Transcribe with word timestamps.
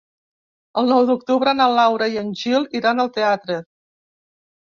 El 0.81 0.87
nou 0.91 1.03
d'octubre 1.09 1.53
na 1.57 1.67
Laura 1.73 2.07
i 2.15 2.17
en 2.23 2.33
Gil 2.41 2.67
iran 2.81 3.05
al 3.05 3.13
teatre. 3.19 3.61